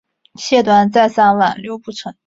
[0.33, 2.15] 谢端再三挽留不成。